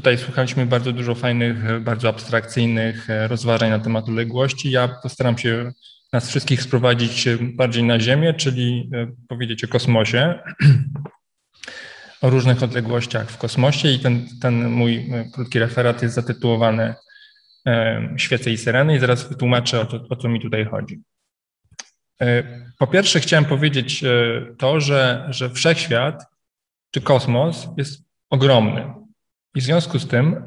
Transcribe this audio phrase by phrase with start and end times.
[0.00, 4.70] tutaj słuchaliśmy bardzo dużo fajnych, bardzo abstrakcyjnych rozważań na temat odległości.
[4.70, 5.72] Ja postaram się
[6.12, 8.90] nas wszystkich sprowadzić bardziej na Ziemię, czyli
[9.28, 10.38] powiedzieć o kosmosie,
[12.22, 16.94] o różnych odległościach w kosmosie i ten, ten mój krótki referat jest zatytułowany
[18.16, 21.00] Świece i Syreny i zaraz wytłumaczę o, to, o co mi tutaj chodzi.
[22.78, 24.04] Po pierwsze chciałem powiedzieć
[24.58, 26.24] to, że, że wszechświat
[26.90, 29.00] czy kosmos jest ogromny.
[29.54, 30.44] I w związku z tym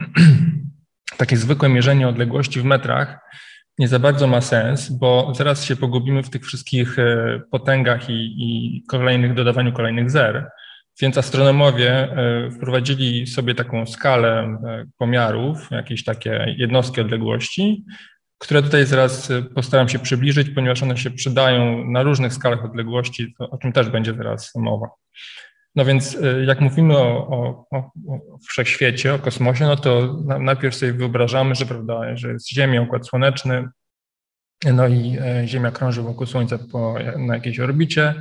[1.17, 3.19] takie zwykłe mierzenie odległości w metrach
[3.79, 8.35] nie za bardzo ma sens, bo zaraz się pogubimy w tych wszystkich e, potęgach i,
[8.37, 10.49] i kolejnych dodawaniu kolejnych zer.
[11.01, 17.83] Więc astronomowie e, wprowadzili sobie taką skalę e, pomiarów, jakieś takie jednostki odległości,
[18.37, 23.57] które tutaj zaraz postaram się przybliżyć, ponieważ one się przydają na różnych skalach odległości, o
[23.57, 24.87] czym też będzie zaraz mowa.
[25.75, 27.91] No więc y, jak mówimy o, o, o,
[28.49, 33.67] wszechświecie, o kosmosie, no to najpierw sobie wyobrażamy, że, prawda, że jest Ziemia, Układ Słoneczny,
[34.73, 38.13] no i e, Ziemia krąży wokół Słońca po, na jakiejś orbicie.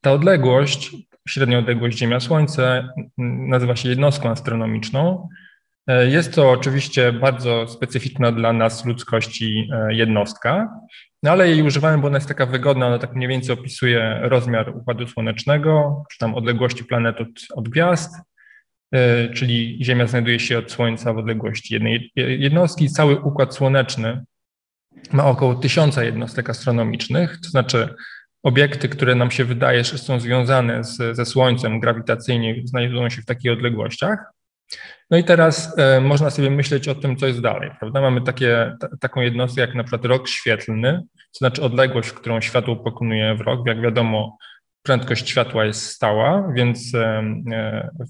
[0.00, 0.96] Ta odległość,
[1.28, 2.88] średnia odległość Ziemia-Słońce
[3.48, 5.28] nazywa się jednostką astronomiczną.
[5.86, 10.80] E, jest to oczywiście bardzo specyficzna dla nas ludzkości e, jednostka,
[11.22, 14.76] no ale jej używałem, bo ona jest taka wygodna, ona tak mniej więcej opisuje rozmiar
[14.76, 18.14] Układu Słonecznego, czy tam odległości planet od, od gwiazd,
[18.94, 22.88] e, czyli Ziemia znajduje się od Słońca w odległości jednej jednostki.
[22.88, 24.24] Cały Układ Słoneczny
[25.12, 27.94] ma około tysiąca jednostek astronomicznych, to znaczy
[28.42, 33.26] obiekty, które nam się wydaje, że są związane z, ze Słońcem grawitacyjnie, znajdują się w
[33.26, 34.18] takich odległościach.
[35.10, 38.00] No i teraz e, można sobie myśleć o tym, co jest dalej, prawda?
[38.00, 42.76] Mamy takie, t- taką jednostkę jak na przykład rok świetlny, to znaczy odległość, którą światło
[42.76, 43.66] pokonuje w rok.
[43.66, 44.36] Jak wiadomo,
[44.82, 47.22] prędkość światła jest stała, więc e,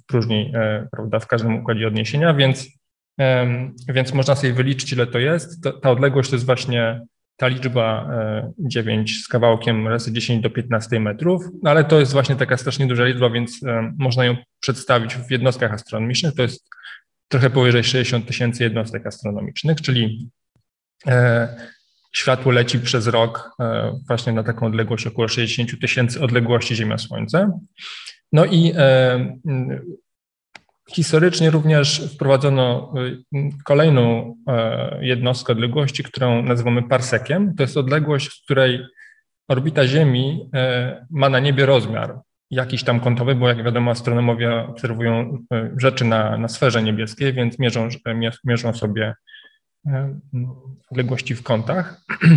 [0.02, 2.68] w próżni, e, prawda, w każdym układzie odniesienia, więc,
[3.88, 5.68] więc można sobie wyliczyć, ile to jest.
[5.82, 7.00] Ta odległość to jest właśnie
[7.36, 8.10] ta liczba
[8.58, 12.86] 9 z kawałkiem razy 10 do 15 metrów, no ale to jest właśnie taka strasznie
[12.86, 13.60] duża liczba, więc
[13.98, 16.34] można ją przedstawić w jednostkach astronomicznych.
[16.34, 16.68] To jest
[17.28, 20.30] trochę powyżej 60 tysięcy jednostek astronomicznych, czyli
[21.06, 21.48] e,
[22.12, 27.58] światło leci przez rok e, właśnie na taką odległość około 60 tysięcy odległości Ziemia-Słońce.
[28.32, 29.38] No i e,
[30.90, 32.94] historycznie również wprowadzono
[33.64, 34.36] kolejną
[35.00, 37.54] jednostkę odległości, którą nazywamy parsekiem.
[37.54, 38.80] To jest odległość, w której
[39.48, 40.50] orbita Ziemi
[41.10, 42.20] ma na niebie rozmiar
[42.52, 47.58] jakiś tam kątowy, bo jak wiadomo astronomowie obserwują e, rzeczy na, na sferze niebieskiej, więc
[47.58, 47.88] mierzą,
[48.44, 49.14] mierzą sobie
[49.86, 50.18] e,
[50.90, 51.96] odległości w kątach.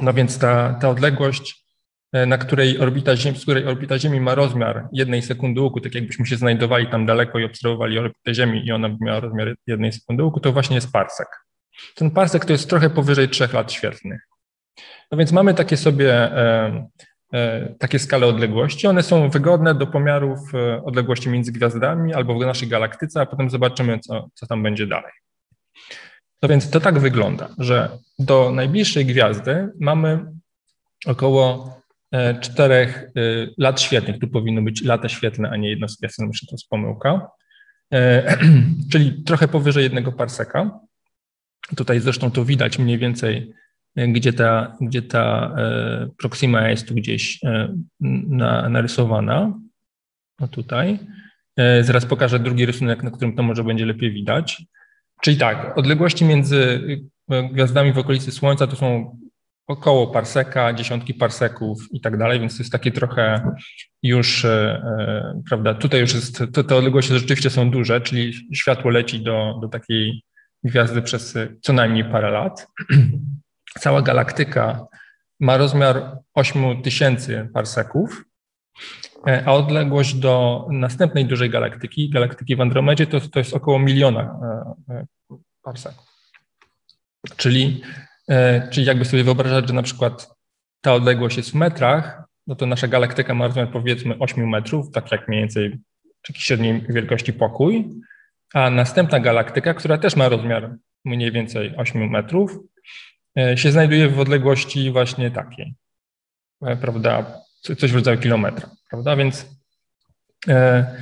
[0.00, 1.64] No więc ta, ta odległość,
[2.12, 5.94] e, na której orbita Ziemi, z której orbita Ziemi ma rozmiar jednej sekundy łuku, tak
[5.94, 9.92] jakbyśmy się znajdowali tam daleko i obserwowali orbitę Ziemi i ona by miała rozmiar jednej
[9.92, 11.28] sekundy łuku, to właśnie jest parsek.
[11.94, 14.20] Ten parsek to jest trochę powyżej trzech lat świetlnych.
[15.12, 16.86] No więc mamy takie sobie E,
[17.78, 18.86] takie skale odległości.
[18.86, 23.50] One są wygodne do pomiarów e, odległości między gwiazdami albo w naszej galaktyce, a potem
[23.50, 25.12] zobaczymy, co, co tam będzie dalej.
[26.42, 30.24] No więc to tak wygląda, że do najbliższej gwiazdy mamy
[31.06, 31.76] około
[32.12, 33.10] e, czterech
[33.58, 34.20] lat świetlnych.
[34.20, 37.28] Tu powinno być lata świetlne, a nie jednostki astronomiczne, to jest pomyłka.
[38.92, 40.80] Czyli trochę powyżej jednego parseka.
[41.76, 43.52] Tutaj zresztą to widać mniej więcej
[43.96, 47.74] gdzie ta, gdzie ta e, Proxima jest tu gdzieś e,
[48.28, 49.58] na, narysowana.
[50.40, 50.98] No tutaj.
[51.56, 54.62] E, zaraz pokażę drugi rysunek, na którym to może będzie lepiej widać.
[55.22, 56.80] Czyli tak, odległości między
[57.52, 59.18] gwiazdami w okolicy Słońca to są
[59.66, 63.54] około parseka, dziesiątki parseków i tak dalej, więc to jest takie trochę
[64.02, 64.46] już,
[65.48, 69.68] prawda, tutaj już jest, to, te odległości rzeczywiście są duże, czyli światło leci do, do
[69.68, 70.22] takiej
[70.64, 72.66] gwiazdy przez co najmniej parę lat.
[73.78, 74.86] Cała galaktyka
[75.40, 78.24] ma rozmiar 8000 parseków,
[79.26, 84.20] e, a odległość do następnej dużej galaktyki, galaktyki w Andromedzie, to, to jest około miliona
[84.90, 85.06] e, e,
[85.62, 86.12] parseków.
[87.36, 87.82] Czyli,
[88.70, 90.30] czyli jakby sobie wyobrażać, że na przykład
[90.80, 95.12] ta odległość jest w metrach, no to nasza galaktyka ma rozmiar powiedzmy 8 metrów, tak
[95.12, 95.78] jak mniej więcej
[96.22, 97.88] taki średniej wielkości pokój,
[98.54, 102.58] a następna galaktyka, która też ma rozmiar mniej więcej 8 metrów,
[103.56, 105.74] się znajduje w odległości właśnie takiej,
[106.62, 107.40] e, prawda,
[107.78, 109.46] coś w rodzaju kilometra, prawda, więc,
[110.48, 110.96] e,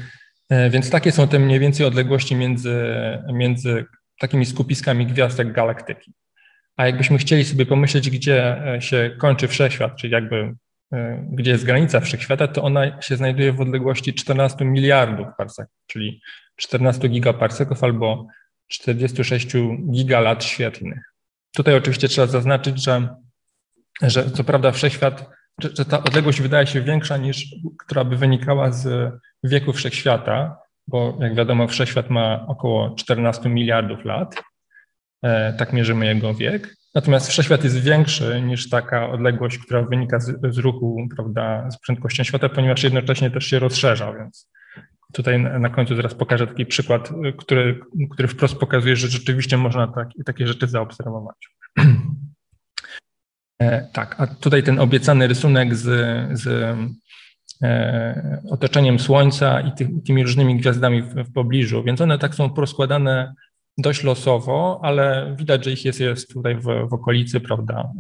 [0.71, 2.85] więc takie są te mniej więcej odległości między,
[3.33, 3.85] między
[4.19, 6.13] takimi skupiskami gwiazdek galaktyki.
[6.77, 10.55] A jakbyśmy chcieli sobie pomyśleć, gdzie się kończy wszechświat, czyli jakby
[11.33, 16.23] gdzie jest granica wszechświata, to ona się znajduje w odległości 14 miliardów parseków, czyli
[16.57, 18.27] 14 gigaparseków albo
[18.69, 19.49] 46
[19.91, 21.10] gigalat świetlnych.
[21.57, 23.09] Tutaj oczywiście trzeba zaznaczyć, że,
[24.03, 25.31] że co prawda wszechświat,
[25.63, 29.13] że, ta odległość wydaje się większa niż, która by wynikała z
[29.45, 30.57] wieku wszechświata,
[30.89, 34.43] bo jak wiadomo wszechświat ma około 14 miliardów lat,
[35.23, 36.77] e, tak mierzymy jego wiek.
[36.95, 42.25] Natomiast wszechświat jest większy niż taka odległość, która wynika z, z ruchu, prawda, z prędkością
[42.25, 44.51] światła, ponieważ jednocześnie też się rozszerza, więc
[45.13, 47.81] Tutaj na końcu zaraz pokażę taki przykład, który,
[48.11, 51.37] który wprost pokazuje, że rzeczywiście można tak, takie rzeczy zaobserwować.
[53.63, 55.85] E, tak, a tutaj ten obiecany rysunek z,
[56.41, 56.47] z
[57.63, 62.51] e, otoczeniem Słońca i ty, tymi różnymi gwiazdami w, w, pobliżu, więc one tak są
[62.51, 63.35] proskładane
[63.79, 67.93] dość losowo, ale widać, że ich jest, jest tutaj w, w okolicy, prawda,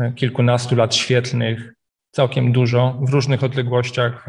[0.00, 1.74] e, kilkunastu lat świetlnych,
[2.10, 4.26] całkiem dużo, w różnych odległościach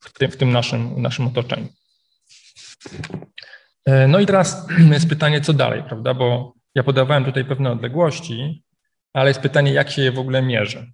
[0.00, 1.68] w tym, w tym naszym, naszym otoczeniu.
[3.86, 6.14] E, no i teraz jest pytanie, co dalej, prawda?
[6.14, 8.64] Bo ja podawałem tutaj pewne odległości,
[9.12, 10.92] ale jest pytanie, jak się je w ogóle mierzy.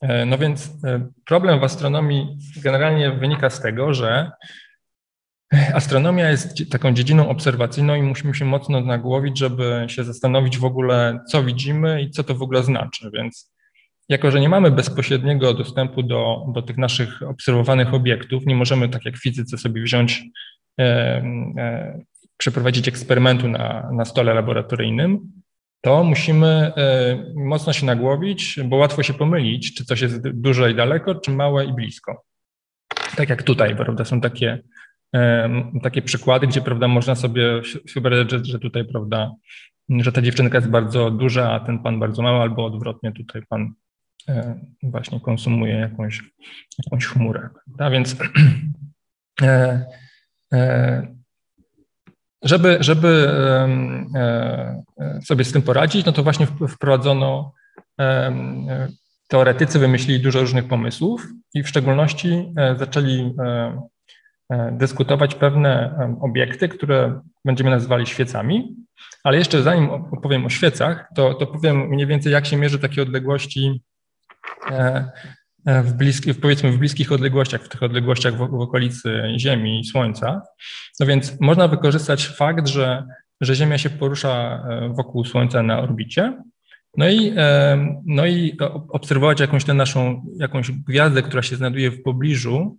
[0.00, 4.30] E, no więc e, problem w astronomii generalnie wynika z tego, że
[5.74, 11.20] astronomia jest taką dziedziną obserwacyjną i musimy się mocno nagłowić, żeby się zastanowić w ogóle,
[11.30, 13.10] co widzimy i co to w ogóle znaczy.
[13.12, 13.55] Więc
[14.08, 19.04] jako, że nie mamy bezpośredniego dostępu do, do tych naszych obserwowanych obiektów, nie możemy, tak
[19.04, 20.22] jak w fizyce, sobie wziąć,
[20.80, 20.84] e,
[21.58, 22.00] e,
[22.36, 25.32] przeprowadzić eksperymentu na, na stole laboratoryjnym,
[25.80, 30.74] to musimy e, mocno się nagłowić, bo łatwo się pomylić, czy coś jest duże i
[30.74, 32.24] daleko, czy małe i blisko.
[33.16, 34.58] Tak jak tutaj, prawda, są takie,
[35.82, 37.60] takie przykłady, gdzie, prawda, można sobie
[37.94, 39.32] wyobrazić, że, że tutaj, prawda,
[39.88, 43.74] że ta dziewczynka jest bardzo duża, a ten pan bardzo mały, albo odwrotnie, tutaj pan
[44.82, 46.22] właśnie konsumuje jakąś,
[46.84, 47.48] jakąś chmurę.
[47.78, 48.16] A więc
[49.42, 49.86] e,
[50.52, 51.16] e,
[52.42, 53.30] żeby, żeby
[55.24, 57.52] sobie z tym poradzić, no to właśnie wprowadzono,
[59.28, 63.34] teoretycy wymyślili dużo różnych pomysłów i w szczególności zaczęli
[64.72, 68.76] dyskutować pewne obiekty, które będziemy nazywali świecami.
[69.24, 73.02] Ale jeszcze zanim opowiem o świecach, to, to powiem mniej więcej, jak się mierzy takie
[73.02, 73.95] odległości E, e,
[75.66, 80.42] w bliskich, powiedzmy w bliskich odległościach, w tych odległościach w, w okolicy Ziemi i Słońca.
[81.00, 83.04] No więc można wykorzystać fakt, że,
[83.40, 86.42] że Ziemia się porusza e, wokół Słońca na orbicie,
[86.96, 87.32] no i,
[88.06, 88.56] no i
[88.88, 92.78] obserwować jakąś tę naszą, jakąś gwiazdę, która się znajduje w pobliżu,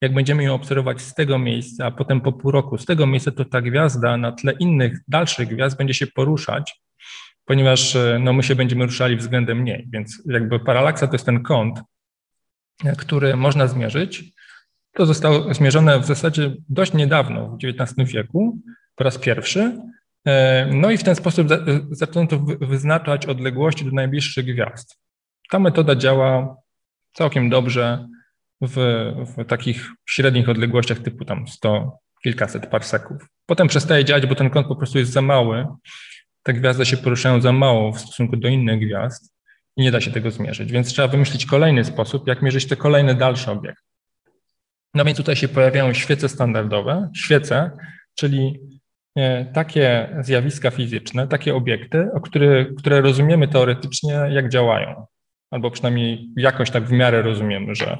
[0.00, 3.30] jak będziemy ją obserwować z tego miejsca, a potem po pół roku z tego miejsca,
[3.30, 6.80] to ta gwiazda na tle innych, dalszych gwiazd będzie się poruszać
[7.48, 9.88] ponieważ e, no, my się będziemy ruszali względem mniej.
[9.92, 11.80] Więc jakby paralaksa to jest ten kąt,
[12.84, 14.24] e, który można zmierzyć.
[14.92, 18.58] To zostało zmierzone w zasadzie dość niedawno, w XIX wieku,
[18.96, 19.78] po raz pierwszy.
[20.24, 21.48] E, no i w ten sposób
[21.90, 24.98] zaczęto wyznaczać odległości do najbliższych gwiazd.
[25.50, 26.56] Ta metoda działa
[27.12, 28.08] całkiem dobrze
[28.60, 28.76] w,
[29.36, 33.22] w takich średnich odległościach typu tam 100, kilkaset parseków.
[33.46, 35.66] Potem przestaje działać, bo ten kąt po prostu jest za mały
[36.48, 39.34] te gwiazdy się poruszają za mało w stosunku do innych gwiazd
[39.76, 40.72] i nie da się tego zmierzyć.
[40.72, 43.82] Więc trzeba wymyślić kolejny sposób, jak mierzyć te kolejne dalsze obiekty.
[44.94, 47.70] No więc tutaj się pojawiają świece standardowe, świece,
[48.14, 48.60] czyli
[49.16, 55.06] e, takie zjawiska fizyczne, takie obiekty, o które, które rozumiemy teoretycznie, jak działają,
[55.50, 57.98] albo przynajmniej jakoś tak w miarę rozumiemy, że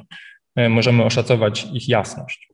[0.55, 2.49] e, możemy oszacować ich jasność.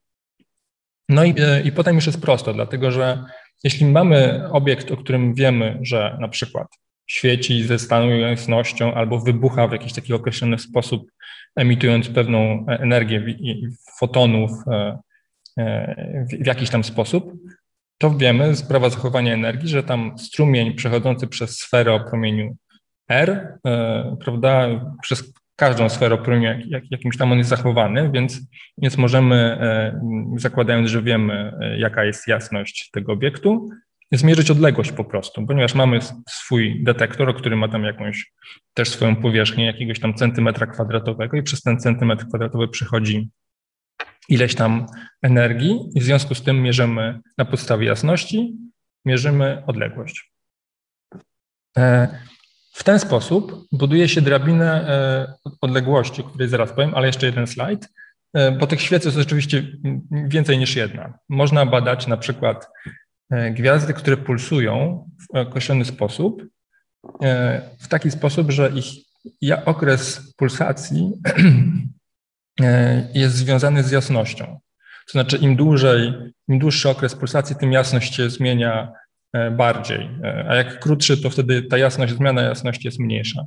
[1.09, 3.23] No i, e, i potem już jest prosto, dlatego że
[3.63, 6.67] jeśli mamy obiekt, o którym wiemy, że na przykład
[7.07, 11.11] świeci ze staną jasnością albo wybucha w jakiś taki określony sposób,
[11.55, 13.25] emitując pewną energię
[13.99, 14.99] fotonów e,
[15.57, 17.33] e, w jakiś tam sposób,
[17.97, 22.55] to wiemy z prawa zachowania energii, że tam strumień przechodzący przez sferę o promieniu
[23.09, 24.67] R, e, prawda,
[25.01, 28.41] przez każdą sferę o promieniu jak, jakimś tam on jest zachowany, więc,
[28.77, 30.01] więc możemy, e,
[30.37, 33.69] zakładając, że wiemy, e, jaka jest jasność tego obiektu,
[34.11, 38.31] zmierzyć odległość po prostu, ponieważ mamy swój detektor, który ma tam jakąś
[38.73, 43.29] też swoją powierzchnię jakiegoś tam centymetra kwadratowego i przez ten centymetr kwadratowy przychodzi
[44.29, 44.85] ileś tam
[45.21, 48.57] energii i w związku z tym mierzymy na podstawie jasności,
[49.05, 50.31] mierzymy odległość.
[52.75, 57.47] W ten sposób buduje się drabinę e, odległości, o której zaraz powiem, ale jeszcze jeden
[57.47, 57.89] slajd,
[58.33, 59.67] e, bo tych świec jest oczywiście
[60.11, 61.19] więcej niż jedna.
[61.29, 62.69] Można badać na przykład
[63.29, 66.43] e, gwiazdy, które pulsują w określony sposób,
[67.79, 68.85] w taki sposób, że ich
[69.65, 71.11] okres pulsacji
[73.13, 74.45] jest związany z jasnością.
[75.05, 76.13] To znaczy, im dłużej,
[76.47, 78.91] im dłuższy okres pulsacji, tym jasność się zmienia
[79.51, 80.09] bardziej,
[80.49, 83.45] a jak krótszy, to wtedy ta jasność, zmiana jasności jest mniejsza.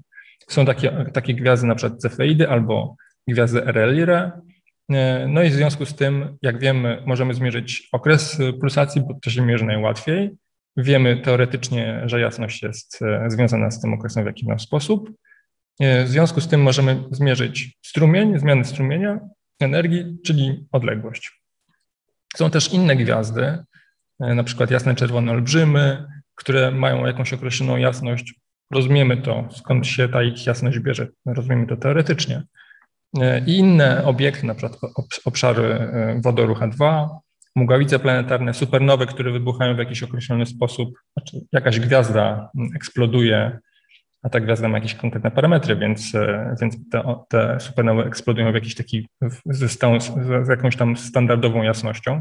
[0.48, 2.96] Są takie, takie gwiazdy, na przykład cefeidy albo
[3.28, 4.30] gwiazdy RL-IRE.
[5.28, 9.42] No i w związku z tym, jak wiemy, możemy zmierzyć okres pulsacji, bo to się
[9.42, 10.30] mierzy najłatwiej.
[10.76, 15.10] Wiemy teoretycznie, że jasność jest e, związana z tym okresem w jakiś sposób.
[15.80, 19.20] E, w związku z tym możemy zmierzyć strumień, zmiany strumienia
[19.60, 21.42] energii, czyli odległość.
[22.36, 23.64] Są też inne gwiazdy, e,
[24.20, 28.34] na przykład jasne czerwone olbrzymy, które mają jakąś określoną jasność.
[28.74, 31.08] Rozumiemy to, skąd się ta ich jasność bierze.
[31.26, 32.42] Rozumiemy to teoretycznie.
[33.46, 34.80] I inne obiekty, na przykład
[35.24, 35.88] obszary
[36.24, 37.08] wodoru H2,
[37.56, 43.58] mgławice planetarne, supernowe, które wybuchają w jakiś określony sposób, znaczy jakaś gwiazda eksploduje,
[44.22, 48.54] a ta gwiazda ma jakieś konkretne parametry, więc, e, więc te, te supernowe eksplodują w
[48.54, 49.08] jakiś taki,
[49.46, 50.00] ze stałą,
[50.42, 52.20] z jakąś tam standardową jasnością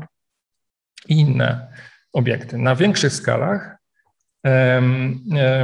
[1.10, 1.68] i inne
[2.14, 2.58] obiekty.
[2.58, 3.78] Na większych skalach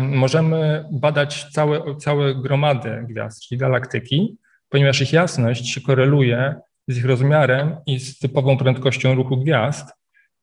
[0.02, 4.38] możemy badać całe, całe gromady gwiazd, czyli galaktyki,
[4.70, 6.56] ponieważ ich jasność się koreluje
[6.88, 9.94] z ich rozmiarem i z typową prędkością ruchu gwiazd.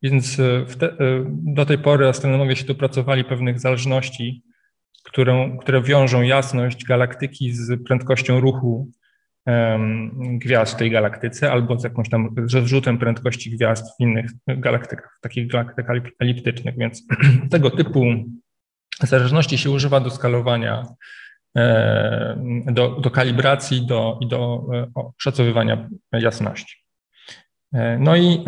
[0.03, 0.97] Więc e, te, e,
[1.29, 4.43] do tej pory astronomowie się dopracowali pewnych zależności,
[5.05, 8.91] którą, które wiążą jasność galaktyki z prędkością ruchu
[10.19, 15.51] gwiazd w tej galaktyce albo z jakąś tam zrzutem prędkości gwiazd w innych galaktykach, takich
[15.51, 16.79] galaktykach eliptycznych.
[16.79, 17.07] Więc
[17.51, 18.05] tego typu
[19.03, 20.85] zależności się używa do skalowania
[21.57, 22.37] E,
[22.73, 26.77] do, do kalibracji do, i do e, oszacowywania jasności.
[27.73, 28.45] E, no i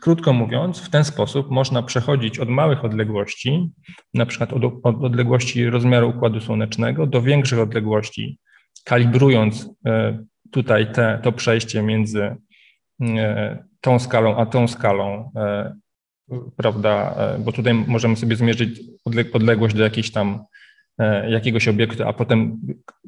[0.00, 3.70] krótko mówiąc, w ten sposób można przechodzić od małych odległości,
[4.14, 8.38] na przykład od, od odległości rozmiaru układu słonecznego, do większych odległości,
[8.84, 12.36] kalibrując e, tutaj te, to przejście między
[13.00, 15.32] e, tą skalą a tą skalą,
[16.56, 18.80] prawda, bo tutaj możemy sobie zmierzyć
[19.32, 20.44] odległość do jakiejś tam
[20.98, 22.60] E, jakiegoś obiektu, a potem,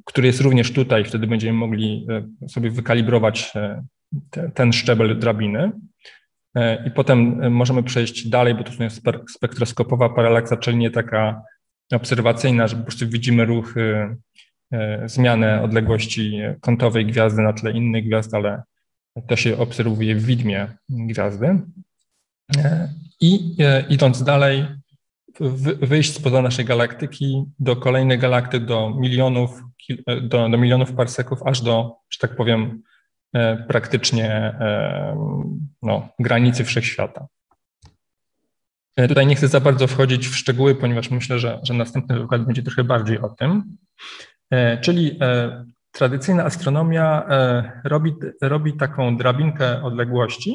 [0.05, 3.85] który jest również tutaj, wtedy będziemy mogli e, sobie wykalibrować e,
[4.31, 5.73] te, ten szczebel drabiny.
[6.87, 11.43] I potem możemy przejść dalej, bo to jest spektroskopowa paralaksa, czyli nie taka
[11.93, 14.17] obserwacyjna, że po prostu widzimy ruchy,
[15.07, 18.63] zmianę odległości kątowej gwiazdy na tle innych gwiazd, ale
[19.27, 21.61] to się obserwuje w widmie gwiazdy.
[23.21, 23.57] I
[23.89, 24.67] idąc dalej,
[25.81, 29.63] wyjść spoza naszej galaktyki do kolejnej galakty, do milionów,
[30.23, 32.83] do, do milionów parseków, aż do, że tak powiem,
[33.33, 35.17] e, praktycznie e,
[35.83, 37.27] no, granicy wszechświata.
[38.97, 42.45] E, tutaj nie chcę za bardzo wchodzić w szczegóły, ponieważ myślę, że, że następny wykład
[42.45, 43.77] będzie trochę bardziej o tym.
[44.81, 45.19] Czyli
[45.93, 47.27] tradycyjna astronomia
[47.85, 50.55] robi, robi taką drabinkę odległości,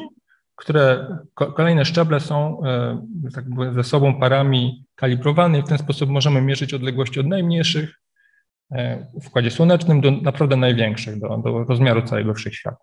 [0.62, 2.98] które kolejne szczeble są e,
[3.34, 3.44] tak
[3.74, 8.00] ze sobą parami kalibrowane i w ten sposób możemy mierzyć odległości od najmniejszych
[8.70, 12.76] e, w Układzie Słonecznym do naprawdę największych, do, do rozmiaru całego wszechświata.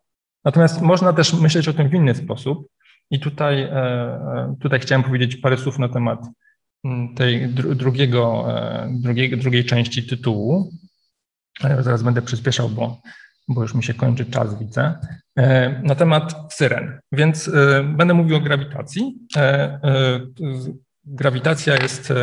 [0.46, 2.68] Natomiast można też myśleć o tym w inny sposób
[3.12, 6.20] i tutaj, e, tutaj chciałem powiedzieć parę słów na temat
[6.84, 8.48] mm, tej drugiego,
[8.90, 10.72] drugiej, drugiej części tytułu.
[11.62, 13.02] Zaraz będę przyspieszał, bo
[13.50, 14.94] bo już mi się kończy czas, widzę,
[15.38, 17.00] e, na temat syren.
[17.12, 19.18] Więc e, będę mówił o grawitacji.
[19.38, 19.80] E,
[21.06, 22.14] grawitacja jest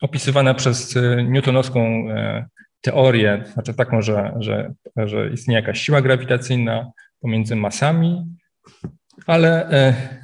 [0.00, 0.98] opisywana przez
[1.28, 2.04] newtonowską
[2.80, 8.24] teorię, znaczy taką, że, że, że istnieje jakaś siła grawitacyjna pomiędzy masami,
[9.26, 9.70] ale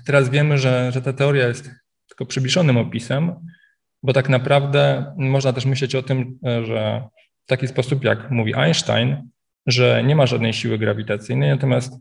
[0.06, 1.70] teraz wiemy, że, że ta teoria jest
[2.08, 3.32] tylko przybliżonym opisem,
[4.02, 7.08] bo tak naprawdę można też myśleć o tym, że
[7.46, 9.28] w taki sposób, jak mówi Einstein,
[9.66, 11.98] że nie ma żadnej siły grawitacyjnej, natomiast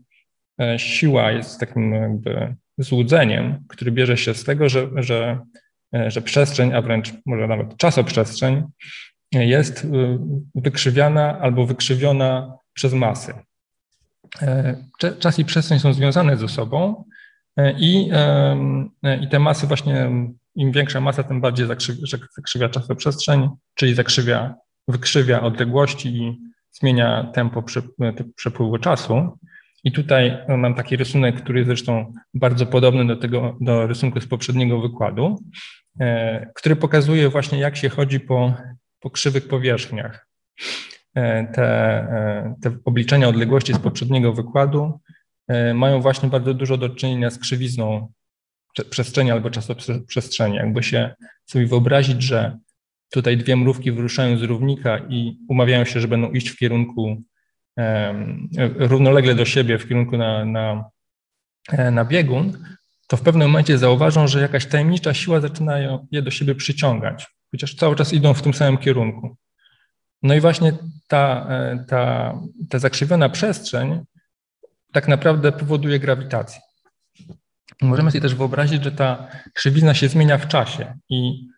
[0.60, 5.38] e, siła jest takim jakby złudzeniem, który bierze się z tego, że, że,
[5.94, 8.64] e, że przestrzeń, a wręcz może nawet czasoprzestrzeń
[9.32, 9.88] jest e,
[10.54, 13.34] wykrzywiana albo wykrzywiona przez masy.
[15.18, 17.04] Czas i przestrzeń są związane ze sobą
[17.78, 18.10] i,
[19.20, 20.10] i te masy właśnie,
[20.54, 22.00] im większa masa, tym bardziej zakrzywia,
[22.36, 24.54] zakrzywia czasoprzestrzeń, czyli zakrzywia,
[24.88, 26.38] wykrzywia odległości i
[26.72, 27.64] zmienia tempo
[28.36, 29.38] przepływu czasu.
[29.84, 34.26] I tutaj mam taki rysunek, który jest zresztą bardzo podobny do tego, do rysunku z
[34.26, 35.42] poprzedniego wykładu,
[36.00, 38.54] e, który pokazuje właśnie, jak się chodzi po,
[39.00, 40.28] po krzywych powierzchniach.
[41.14, 45.00] E, te, e, te obliczenia odległości z poprzedniego wykładu
[45.74, 48.12] mają właśnie bardzo dużo do czynienia z krzywizną
[48.90, 50.56] przestrzeni albo czasoprzestrzeni.
[50.56, 51.14] Jakby się
[51.44, 52.58] sobie wyobrazić, że
[53.10, 57.22] tutaj dwie mrówki wyruszają z równika i umawiają się, że będą iść w kierunku
[58.76, 60.84] równolegle do siebie, w kierunku na, na,
[61.92, 62.64] na biegun,
[63.06, 65.78] to w pewnym momencie zauważą, że jakaś tajemnicza siła zaczyna
[66.10, 69.36] je do siebie przyciągać, chociaż cały czas idą w tym samym kierunku.
[70.22, 70.72] No i właśnie
[71.08, 71.48] ta,
[71.88, 72.34] ta,
[72.68, 74.00] ta zakrzywiona przestrzeń
[74.92, 76.60] tak naprawdę powoduje grawitację.
[77.82, 81.55] Możemy sobie też wyobrazić, że ta krzywizna się zmienia w czasie i e,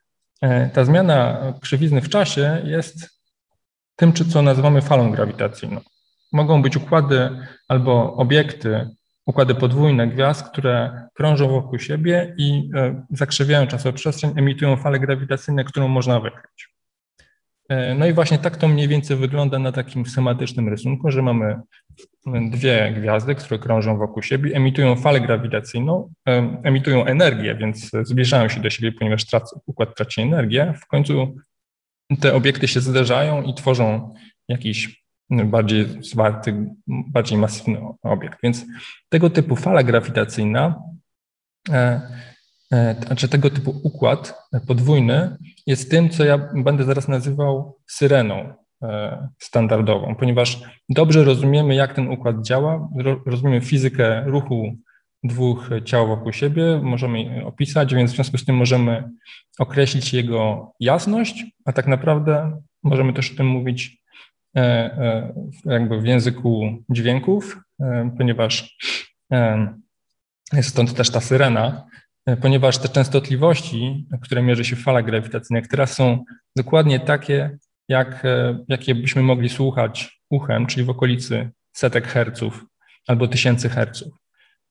[0.72, 3.20] ta zmiana krzywizny w czasie jest
[3.96, 5.80] tym, co nazywamy falą grawitacyjną.
[6.32, 7.30] Mogą być układy
[7.68, 8.90] albo obiekty,
[9.26, 15.88] układy podwójne gwiazd, które krążą wokół siebie i e, zakrzywiają czasoprzestrzeń, emitują fale grawitacyjne, którą
[15.88, 16.77] można wykryć.
[17.68, 21.60] E, no i właśnie tak to mniej więcej wygląda na takim schematycznym rysunku, że mamy
[22.50, 28.60] dwie gwiazdy, które krążą wokół siebie, emitują falę grawitacyjną, e, emitują energię, więc zbliżają się
[28.60, 30.74] do siebie, ponieważ tracą, układ traci energię.
[30.82, 31.36] W końcu
[32.20, 34.14] te obiekty się zderzają i tworzą
[34.48, 38.38] jakiś bardziej zwarty, bardziej masywny obiekt.
[38.42, 38.66] Więc
[39.08, 40.82] tego typu fala grawitacyjna
[41.70, 42.00] E,
[43.06, 44.34] znaczy tego typu układ
[44.66, 51.94] podwójny jest tym, co ja będę zaraz nazywał syreną e, standardową, ponieważ dobrze rozumiemy, jak
[51.94, 52.88] ten układ działa,
[53.26, 54.76] rozumiemy fizykę ruchu
[55.24, 59.10] dwóch ciał wokół siebie, możemy opisać, więc w związku z tym możemy
[59.58, 64.02] określić jego jasność, a tak naprawdę możemy też o tym mówić
[64.56, 65.32] e,
[65.64, 67.60] jakby w języku dźwięków,
[68.18, 68.76] ponieważ
[70.62, 75.92] stąd też ta syrena, E, ponieważ te częstotliwości, które mierzy się w falach grawitacyjnych, teraz
[75.92, 76.24] są
[76.56, 77.58] dokładnie takie,
[77.88, 82.64] jak, e, jakie byśmy mogli słuchać uchem, czyli w okolicy setek herców
[83.06, 84.12] albo tysięcy herców.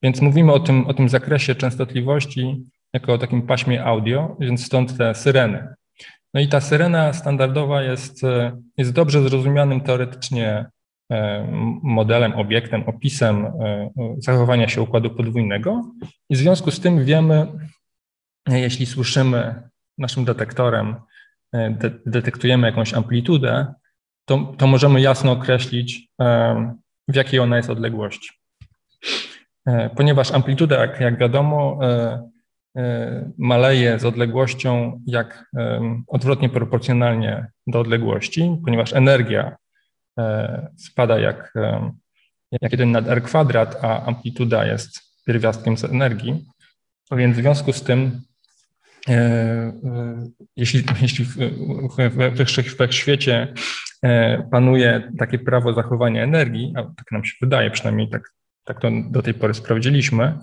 [0.04, 4.98] Więc mówimy o tym, o tym zakresie częstotliwości jako o takim paśmie audio, więc stąd
[4.98, 5.68] te syreny.
[6.34, 10.66] No i ta syrena standardowa jest, e, jest dobrze zrozumianym teoretycznie
[11.84, 15.92] modelem, obiektem, opisem e, zachowania się układu podwójnego
[16.30, 17.48] i w związku z tym wiemy,
[18.48, 20.96] jeśli słyszymy naszym detektorem,
[21.54, 23.74] e, de detektujemy jakąś amplitudę,
[24.26, 26.08] to, to możemy jasno określić,
[27.08, 28.30] w jakiej ona jest odległości.
[29.96, 31.80] Ponieważ amplituda, jak, jak wiadomo,
[33.38, 35.52] maleje z odległością jak
[36.08, 39.67] odwrotnie proporcjonalnie do odległości, ponieważ energia E,
[40.78, 41.92] spada jak, e,
[42.62, 46.46] jak 1 nad r kwadrat, a amplituda jest pierwiastkiem z energii.
[47.12, 48.22] Więc w związku z tym,
[49.10, 49.74] e,
[50.56, 51.36] jeśli, jeśli w,
[51.98, 53.54] w, w świecie
[54.52, 59.22] panuje takie prawo zachowania energii, a tak nam się wydaje, przynajmniej tak, tak to do
[59.22, 60.38] tej pory sprawdziliśmy,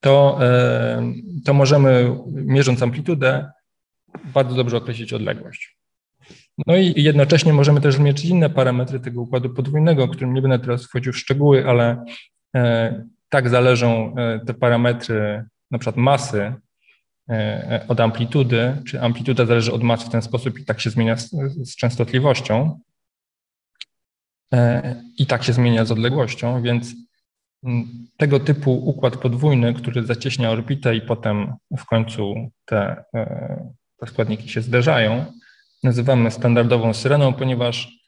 [0.00, 0.38] to,
[1.44, 3.50] to możemy, mierząc amplitudę,
[4.24, 5.79] bardzo dobrze określić odległość.
[6.66, 10.58] No i jednocześnie możemy też zmierzyć inne parametry tego układu podwójnego, o którym nie będę
[10.58, 12.04] teraz wchodził w szczegóły, ale
[12.56, 16.54] e, tak zależą e, te parametry na przykład masy
[17.30, 21.16] e, od amplitudy, czy amplituda zależy od masy w ten sposób i tak się zmienia
[21.16, 21.30] z,
[21.62, 22.80] z częstotliwością?
[25.18, 26.94] I tak się zmienia z odległością, więc
[28.16, 33.04] tego typu układ podwójny, który zacieśnia orbitę i potem w końcu te,
[33.96, 35.24] te składniki się zderzają,
[35.82, 38.00] nazywamy standardową syreną, ponieważ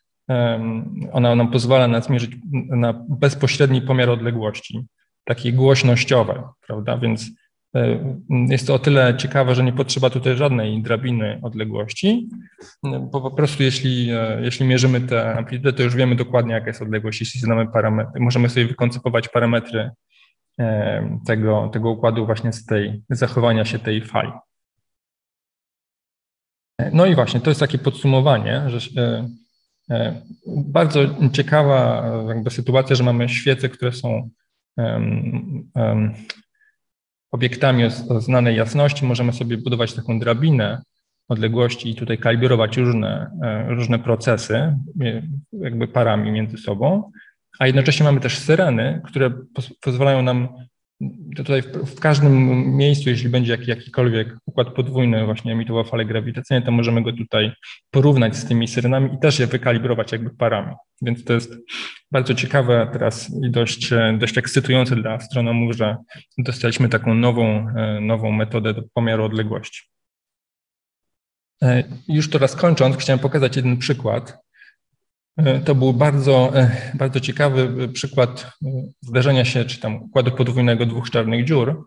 [1.13, 2.31] ona nam pozwala na zmierzyć
[2.71, 4.87] na bezpośredni pomiar odległości,
[5.25, 6.99] taki głośnościowy, prawda?
[6.99, 7.31] Więc
[8.49, 12.29] jest to o tyle ciekawe, że nie potrzeba tutaj żadnej drabiny odległości,
[12.83, 16.83] bo po prostu jeśli, e, jeśli mierzymy tę amplitudę, to już wiemy dokładnie, jaka jest
[16.83, 18.21] odległość, jeśli znamy parametry.
[18.21, 19.91] Możemy sobie wykoncypować parametry
[21.27, 24.33] tego, tego układu właśnie z tej zachowania się tej fali.
[26.93, 29.29] No i właśnie, to jest takie podsumowanie, że e,
[29.91, 31.01] e, bardzo
[31.33, 34.31] ciekawa jakby sytuacja, że mamy świece, które są
[37.31, 39.05] obiektami o znanej jasności.
[39.05, 40.83] Możemy sobie budować taką drabinę
[41.29, 44.77] odległości i tutaj kalibrować różne, e, różne procesy,
[45.53, 47.13] jakby parami między sobą.
[47.59, 49.31] A jednocześnie mamy też syreny, które
[49.81, 50.49] pozwalają nam
[51.37, 56.63] tutaj w, w, każdym miejscu, jeśli będzie jak, jakikolwiek układ podwójny właśnie emitował fale grawitacyjne,
[56.63, 57.53] to możemy go tutaj
[57.91, 60.75] porównać z tymi syrenami i też je wykalibrować jakby parami.
[61.03, 61.55] Więc to jest
[62.11, 65.97] bardzo ciekawe teraz i dość, dość ekscytujące dla astronomów, że
[66.39, 67.67] dostaliśmy taką nową,
[68.01, 69.83] nową metodę do pomiaru odległości.
[71.63, 74.52] E, już teraz kończąc, chciałem pokazać jeden przykład, E,
[75.65, 78.69] to był bardzo, e, bardzo ciekawy przykład e,
[79.01, 81.85] zdarzenia się, czy tam układu podwójnego dwóch czarnych dziur.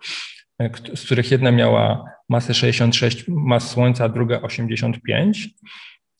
[0.96, 5.50] z których jedna miała masę 66 mas Słońca, a druga 85.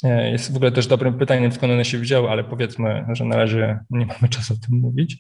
[0.04, 3.36] E, jest w ogóle też dobrym pytaniem, skąd one się wzięły, ale powiedzmy, że na
[3.36, 5.18] razie nie mamy czasu o tym mówić.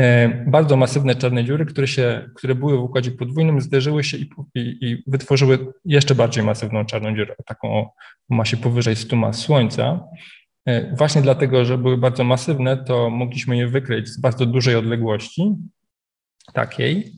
[0.00, 4.30] E, bardzo masywne czarne dziury, które, się, które były w układzie podwójnym, zderzyły się i,
[4.54, 7.92] i, i wytworzyły jeszcze bardziej masywną czarną dziurę, taką o
[8.28, 10.00] masie powyżej 100 mas Słońca.
[10.66, 15.54] E, właśnie dlatego, że były bardzo masywne, to mogliśmy je wykryć z bardzo dużej odległości,
[16.52, 17.12] takiej,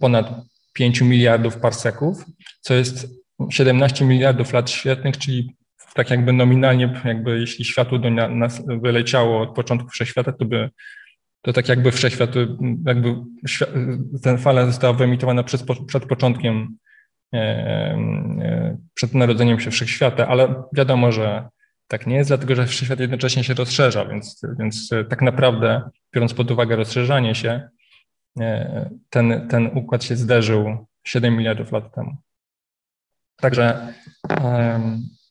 [0.00, 0.30] ponad
[0.72, 2.24] 5 miliardów parseków,
[2.60, 3.06] co jest
[3.50, 5.56] 17 miliardów lat świetnych, czyli
[5.94, 10.70] tak jakby nominalnie, jakby jeśli światło do nas wyleciało od początku wszechświata, to by
[11.42, 12.30] to tak jakby wszechświat,
[12.86, 13.14] jakby
[14.22, 16.76] ten fala została wyemitowana przed, przed początkiem,
[17.34, 21.48] e, e, przed narodzeniem się wszechświata, ale wiadomo, że
[21.88, 26.50] tak nie jest, dlatego że wszechświat jednocześnie się rozszerza, więc, więc tak naprawdę, biorąc pod
[26.50, 27.68] uwagę rozszerzanie się,
[28.40, 32.16] e, ten, ten układ się zderzył 7 miliardów lat temu.
[33.36, 33.92] Także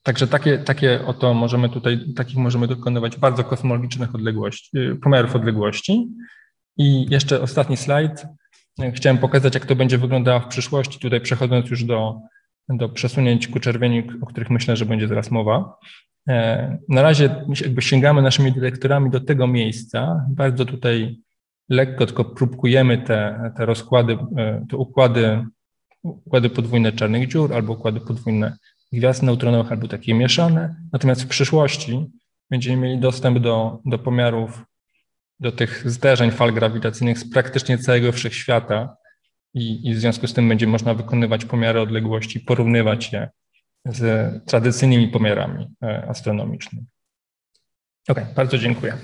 [0.07, 6.07] Także takie, takie oto możemy tutaj, takich możemy dokonywać bardzo kosmologicznych odległości, y, pomiarów odległości.
[6.77, 8.25] I jeszcze ostatni slajd.
[8.93, 12.21] Chciałem pokazać, jak to będzie wyglądało w przyszłości, tutaj przechodząc już do,
[12.69, 15.77] do przesunięć ku czerwieni, o których myślę, że będzie teraz mowa.
[16.29, 20.25] E, na razie jakby sięgamy naszymi detektorami do tego miejsca.
[20.29, 21.17] Bardzo tutaj
[21.69, 25.45] lekko tylko próbkujemy te, te rozkłady, e, te układy,
[26.03, 28.57] układy podwójne czarnych dziur albo układy podwójne
[28.93, 30.75] gwiazd neutronowych albo takie mieszane.
[30.93, 32.05] Natomiast w przyszłości
[32.49, 34.63] będziemy mieli dostęp do, do pomiarów,
[35.39, 38.97] do tych zderzeń fal grawitacyjnych z praktycznie całego wszechświata
[39.57, 43.29] i, i w związku z tym będzie można wykonywać pomiary odległości, porównywać je
[43.85, 46.85] z tradycyjnymi pomiarami e, astronomicznymi.
[48.09, 48.97] Ok, bardzo dziękuję.